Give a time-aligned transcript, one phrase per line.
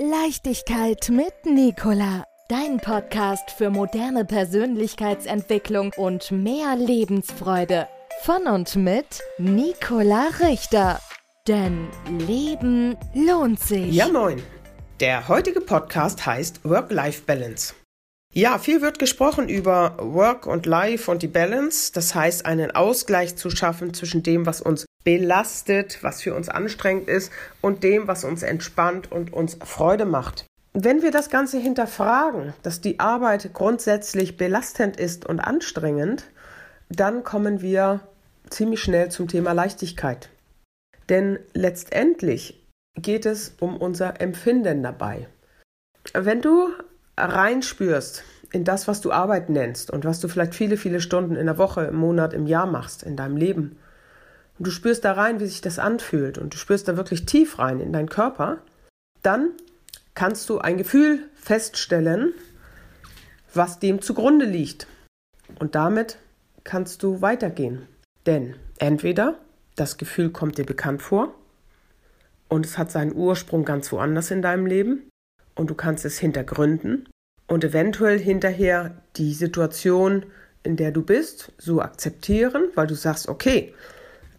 [0.00, 2.24] Leichtigkeit mit Nicola.
[2.48, 7.88] Dein Podcast für moderne Persönlichkeitsentwicklung und mehr Lebensfreude.
[8.22, 11.00] Von und mit Nicola Richter.
[11.48, 11.88] Denn
[12.28, 13.92] Leben lohnt sich.
[13.92, 14.40] Ja, moin.
[15.00, 17.74] Der heutige Podcast heißt Work-Life-Balance.
[18.32, 21.90] Ja, viel wird gesprochen über Work und Life und die Balance.
[21.92, 27.08] Das heißt, einen Ausgleich zu schaffen zwischen dem, was uns belastet, was für uns anstrengend
[27.08, 30.44] ist und dem, was uns entspannt und uns Freude macht.
[30.74, 36.24] Wenn wir das Ganze hinterfragen, dass die Arbeit grundsätzlich belastend ist und anstrengend,
[36.88, 38.00] dann kommen wir
[38.50, 40.28] ziemlich schnell zum Thema Leichtigkeit.
[41.08, 42.62] Denn letztendlich
[42.96, 45.28] geht es um unser Empfinden dabei.
[46.12, 46.68] Wenn du
[47.16, 51.46] reinspürst in das, was du Arbeit nennst und was du vielleicht viele, viele Stunden in
[51.46, 53.78] der Woche, im Monat, im Jahr machst, in deinem Leben,
[54.58, 57.58] und du spürst da rein, wie sich das anfühlt und du spürst da wirklich tief
[57.58, 58.58] rein in deinen Körper,
[59.22, 59.50] dann
[60.14, 62.32] kannst du ein Gefühl feststellen,
[63.54, 64.86] was dem zugrunde liegt.
[65.58, 66.18] Und damit
[66.64, 67.86] kannst du weitergehen.
[68.26, 69.38] Denn entweder
[69.76, 71.34] das Gefühl kommt dir bekannt vor
[72.48, 75.08] und es hat seinen Ursprung ganz woanders in deinem Leben
[75.54, 77.08] und du kannst es hintergründen
[77.46, 80.26] und eventuell hinterher die Situation,
[80.62, 83.72] in der du bist, so akzeptieren, weil du sagst, okay,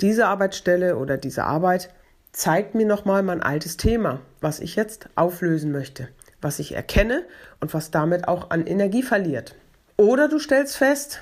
[0.00, 1.90] diese Arbeitsstelle oder diese Arbeit
[2.32, 6.08] zeigt mir nochmal mein altes Thema, was ich jetzt auflösen möchte,
[6.40, 7.24] was ich erkenne
[7.60, 9.54] und was damit auch an Energie verliert.
[9.96, 11.20] Oder du stellst fest,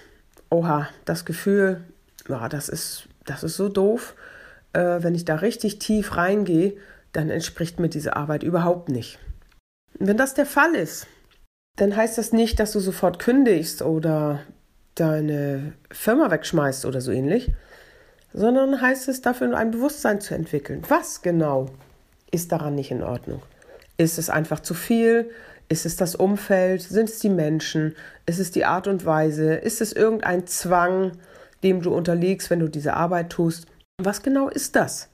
[0.50, 1.82] oha, das Gefühl,
[2.28, 4.14] ja, das ist, das ist so doof,
[4.72, 6.74] äh, wenn ich da richtig tief reingehe,
[7.12, 9.18] dann entspricht mir diese Arbeit überhaupt nicht.
[9.98, 11.06] Wenn das der Fall ist,
[11.76, 14.40] dann heißt das nicht, dass du sofort kündigst oder
[14.94, 17.52] deine Firma wegschmeißt oder so ähnlich,
[18.32, 20.82] sondern heißt es dafür, ein Bewusstsein zu entwickeln.
[20.88, 21.66] Was genau
[22.30, 23.42] ist daran nicht in Ordnung?
[23.96, 25.30] Ist es einfach zu viel?
[25.68, 26.82] Ist es das Umfeld?
[26.82, 27.96] Sind es die Menschen?
[28.26, 29.54] Ist es die Art und Weise?
[29.54, 31.12] Ist es irgendein Zwang,
[31.62, 33.66] dem du unterliegst, wenn du diese Arbeit tust?
[34.02, 35.08] Was genau ist das,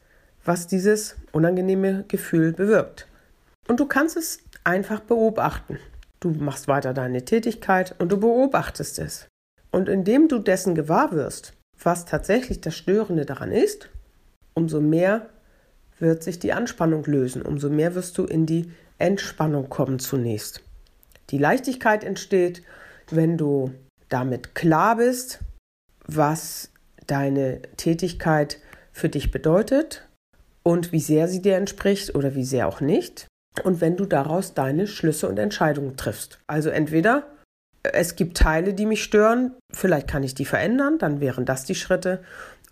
[0.45, 3.07] was dieses unangenehme Gefühl bewirkt?
[3.69, 5.79] Und du kannst es einfach beobachten.
[6.21, 9.29] Du machst weiter deine Tätigkeit und du beobachtest es.
[9.71, 13.89] Und indem du dessen gewahr wirst, was tatsächlich das Störende daran ist,
[14.55, 15.29] umso mehr
[15.99, 20.63] wird sich die Anspannung lösen, umso mehr wirst du in die Entspannung kommen zunächst.
[21.31, 22.63] Die Leichtigkeit entsteht,
[23.11, 23.73] wenn du
[24.09, 25.41] damit klar bist,
[26.07, 26.71] was
[27.07, 28.59] deine Tätigkeit
[28.93, 30.07] für dich bedeutet
[30.63, 33.27] und wie sehr sie dir entspricht oder wie sehr auch nicht.
[33.65, 36.39] Und wenn du daraus deine Schlüsse und Entscheidungen triffst.
[36.47, 37.27] Also entweder
[37.83, 41.75] es gibt Teile, die mich stören, vielleicht kann ich die verändern, dann wären das die
[41.75, 42.23] Schritte.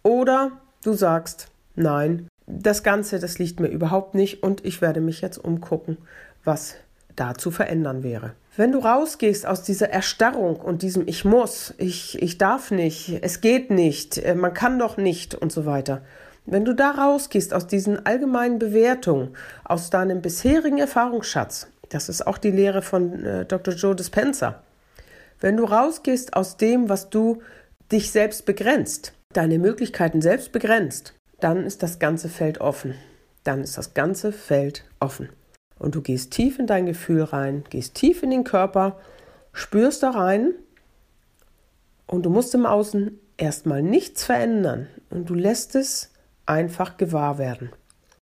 [0.03, 0.53] Oder
[0.85, 5.39] du sagst, nein, das Ganze, das liegt mir überhaupt nicht und ich werde mich jetzt
[5.39, 5.99] umgucken,
[6.45, 6.77] was
[7.17, 8.33] da zu verändern wäre.
[8.57, 13.41] Wenn du rausgehst aus dieser Erstarrung und diesem Ich muss, ich, ich darf nicht, es
[13.41, 16.03] geht nicht, äh, man kann doch nicht und so weiter,
[16.47, 22.39] wenn du da rausgehst aus diesen allgemeinen Bewertungen, aus deinem bisherigen Erfahrungsschatz, das ist auch
[22.39, 23.75] die Lehre von äh, Dr.
[23.75, 24.63] Joe Dispenza,
[25.41, 27.43] wenn du rausgehst aus dem, was du
[27.91, 32.95] dich selbst begrenzt, deine Möglichkeiten selbst begrenzt, dann ist das ganze Feld offen.
[33.45, 35.31] Dann ist das ganze Feld offen.
[35.79, 38.99] Und du gehst tief in dein Gefühl rein, gehst tief in den Körper,
[39.53, 40.53] spürst da rein
[42.07, 46.13] und du musst im Außen erstmal nichts verändern und du lässt es
[46.45, 47.71] einfach gewahr werden.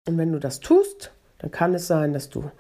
[0.06, 2.50] Und wenn du das tust, dann kann es sein, dass du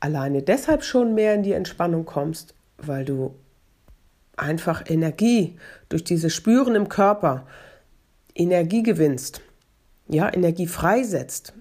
[0.00, 3.34] alleine deshalb schon mehr in die Entspannung kommst, weil du
[4.36, 5.56] einfach Energie
[5.88, 7.46] durch dieses Spüren im Körper,
[8.34, 9.42] Energie gewinnst,
[10.08, 11.54] ja, Energie freisetzt,